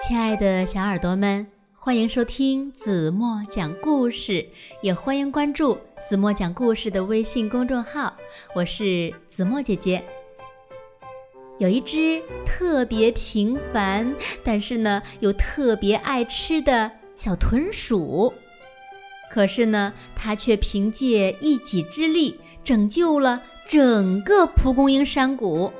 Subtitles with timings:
[0.00, 4.46] 亲爱的小耳朵们，欢迎收听子墨讲故事，
[4.80, 8.16] 也欢迎关注子墨讲故事的微信公众号。
[8.54, 10.02] 我是子墨姐姐。
[11.58, 18.32] 有一只特别平凡，但是呢又特别爱吃的小豚鼠，
[19.30, 25.70] 可是呢，它却凭借一己之力拯救了整个蒲公英山谷。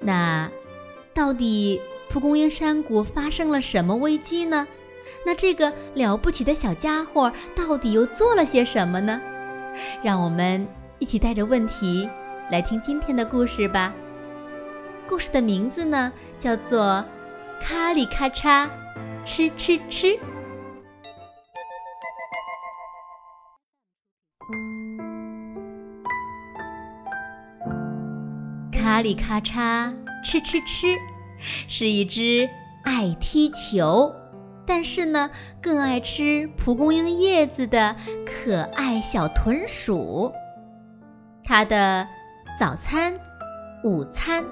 [0.00, 0.50] 那
[1.12, 1.78] 到底？
[2.10, 4.66] 蒲公英山谷发生了什么危机呢？
[5.24, 9.20] 那这个了不起的小家伙到底又做了些什么呢？
[10.02, 10.66] 让我们
[10.98, 12.10] 一起带着问题
[12.50, 13.94] 来听今天的故事吧。
[15.06, 17.04] 故事的名字呢叫做
[17.62, 18.68] 《咔里咔嚓，
[19.24, 20.06] 吃吃吃》。
[28.72, 30.96] 咔里咔嚓，吃吃吃。
[31.68, 32.48] 是一只
[32.84, 34.14] 爱踢球，
[34.66, 40.32] 但是呢更爱吃蒲公英叶子的可爱小豚鼠。
[41.44, 42.06] 它的
[42.58, 43.18] 早餐、
[43.82, 44.44] 午餐，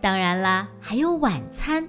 [0.00, 1.88] 当然啦，还有晚餐，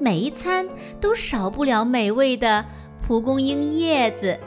[0.00, 0.66] 每一餐
[1.00, 2.64] 都少不了美味的
[3.06, 4.38] 蒲公英叶子。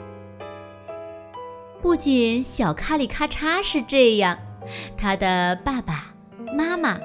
[1.80, 4.36] 不仅小咔里咔嚓是这样，
[4.96, 6.12] 他的爸爸
[6.56, 6.98] 妈妈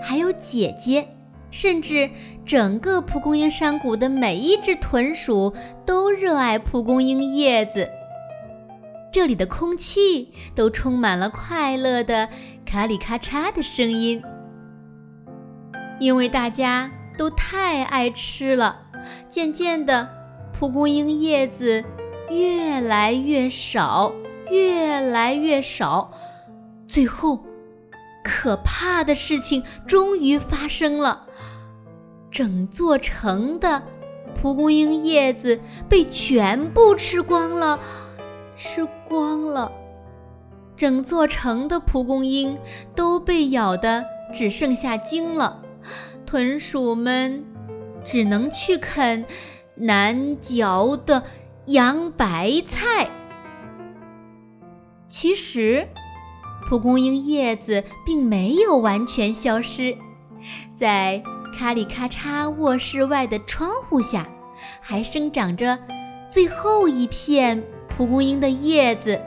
[0.00, 1.06] 还有姐姐。
[1.50, 2.08] 甚至
[2.44, 5.52] 整个蒲公英山谷的每一只豚鼠
[5.84, 7.88] 都热爱蒲公英叶子。
[9.12, 12.28] 这里的空气都充满了快乐的
[12.64, 14.22] 咔里咔嚓的声音，
[15.98, 18.80] 因为大家都太爱吃了。
[19.28, 20.08] 渐渐的，
[20.52, 21.84] 蒲公英叶子
[22.30, 24.12] 越来越少，
[24.50, 26.12] 越来越少，
[26.86, 27.44] 最后。
[28.22, 31.26] 可怕的事情终于发生了，
[32.30, 33.82] 整座城的
[34.34, 37.78] 蒲公英叶子被全部吃光了，
[38.54, 39.70] 吃光了，
[40.76, 42.56] 整座城的蒲公英
[42.94, 45.62] 都被咬得只剩下茎了，
[46.24, 47.44] 豚鼠们
[48.04, 49.24] 只能去啃
[49.74, 51.22] 难嚼的
[51.66, 53.08] 洋白菜。
[55.08, 55.88] 其实。
[56.66, 59.96] 蒲公英叶子并没有完全消失，
[60.76, 61.20] 在
[61.56, 64.28] 咔里咔嚓卧室外的窗户下，
[64.80, 65.78] 还生长着
[66.28, 69.20] 最后一片蒲公英的叶子。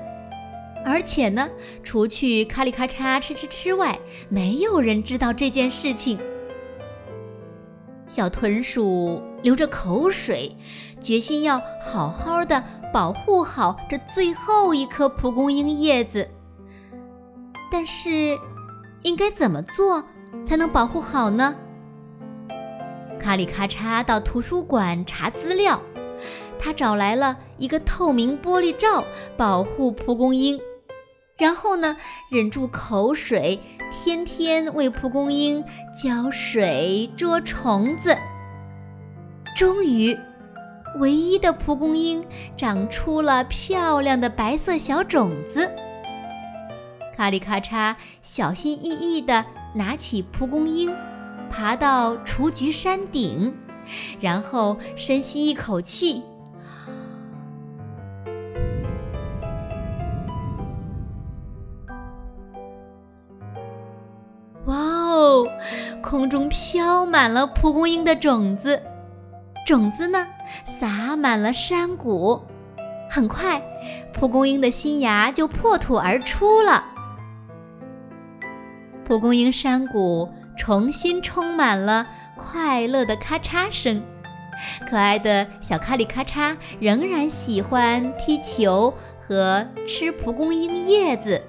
[0.86, 1.50] 而且呢，
[1.82, 3.98] 除去咔里咔嚓吃吃吃外，
[4.28, 6.20] 没有人知道这件事情。
[8.06, 10.56] 小豚鼠流着口水，
[11.02, 12.62] 决心要好好的
[12.92, 16.28] 保护好这最后一颗蒲公英叶子。
[17.72, 18.38] 但是，
[19.04, 20.04] 应该怎么做
[20.46, 21.56] 才能保护好呢？
[23.24, 25.82] 卡里咔嚓到图书馆查资料，
[26.60, 29.06] 他找来了一个透明玻璃罩
[29.38, 30.60] 保护蒲公英，
[31.38, 31.96] 然后呢，
[32.30, 33.58] 忍住口水，
[33.90, 35.64] 天天为蒲公英
[35.96, 38.14] 浇水、捉虫子。
[39.56, 40.18] 终于，
[41.00, 42.26] 唯一的蒲公英
[42.58, 45.72] 长出了漂亮的白色小种子。
[47.16, 50.94] 咔里咔嚓，小心翼翼地拿起蒲公英，
[51.54, 53.54] 爬到雏菊山顶，
[54.20, 56.24] 然后深吸一口气。
[64.66, 65.48] 哇哦，
[66.02, 68.82] 空中飘满了蒲公英的种子，
[69.68, 70.26] 种子呢，
[70.66, 72.42] 洒满了山谷。
[73.08, 73.62] 很快，
[74.12, 76.84] 蒲公英的新芽就破土而出了。
[79.06, 80.28] 蒲公英山谷
[80.66, 82.08] 重新充满了
[82.38, 84.02] 快乐的咔嚓声，
[84.90, 91.42] 可爱的小卡里咔嚓仍然喜欢踢球和吃蒲公英叶子。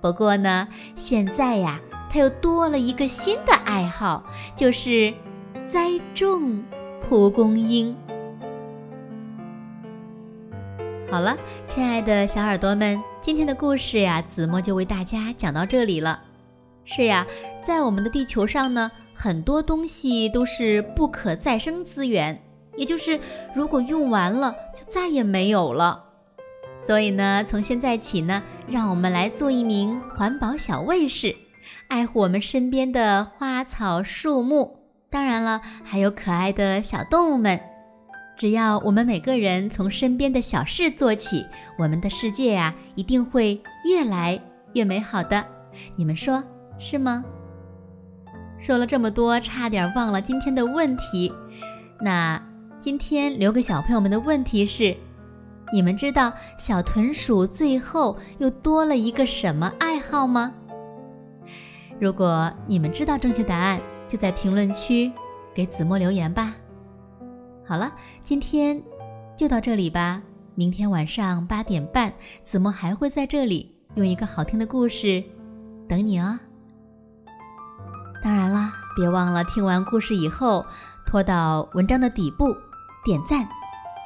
[0.00, 4.22] 不过呢，现在呀，他又多了一个新的爱好，
[4.54, 5.12] 就是
[5.66, 6.62] 栽种
[7.00, 7.92] 蒲公英。
[11.10, 11.36] 好了，
[11.66, 16.22] 亲爱的小耳朵们，今天的故事呀，子墨就为大家讲到这里了。
[16.90, 17.26] 是呀，
[17.60, 22.42] 在我们的地球上呢，很多东西都是不可再生资源，
[22.78, 23.20] 也就是
[23.54, 26.02] 如果用完了就再也没有了。
[26.80, 31.36] 所以呢，从现在起呢，让我们来做一名环保小卫士，
[31.88, 34.78] 爱护我们身边的花草树木，
[35.10, 37.60] 当然了，还有可爱的小动物们。
[38.34, 41.44] 只要我们每个人从身边的小事做起，
[41.78, 44.40] 我们的世界呀，一定会越来
[44.72, 45.44] 越美好的。
[45.94, 46.42] 你们说？
[46.78, 47.24] 是吗？
[48.58, 51.32] 说了这么多，差点忘了今天的问题。
[52.00, 52.40] 那
[52.78, 54.96] 今天留给小朋友们的问题是：
[55.72, 60.52] 你们知道小豚鼠最后又多了一个什么爱好吗？
[62.00, 65.10] 如果你们知道正确答案，就在评论区
[65.52, 66.54] 给子墨留言吧。
[67.64, 67.92] 好了，
[68.22, 68.80] 今天
[69.36, 70.22] 就到这里吧。
[70.54, 75.22] 明天晚上八点半，子墨还会在这里用一个好听的故事
[75.88, 76.38] 等你哦。
[78.22, 80.64] 当然啦，别忘了听完故事以后，
[81.06, 82.54] 拖到文章的底部
[83.04, 83.48] 点赞、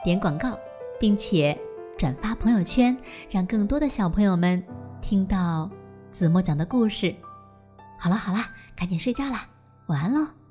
[0.04, 0.58] 点广告，
[1.00, 1.58] 并且
[1.98, 2.96] 转发朋友圈，
[3.30, 4.62] 让更多的小朋友们
[5.00, 5.70] 听到
[6.10, 7.14] 子墨讲的故事。
[7.98, 8.38] 好了好了，
[8.76, 9.46] 赶紧睡觉啦，
[9.86, 10.41] 晚安喽。